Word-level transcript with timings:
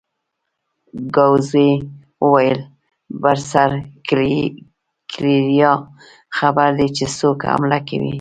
ګاووزي 1.15 1.69
وویل: 2.23 2.59
برساګلیریا 3.21 5.71
خبر 6.37 6.67
دي 6.77 6.87
چې 6.97 7.05
څوک 7.17 7.37
حمله 7.51 7.79
کوي؟ 7.87 8.09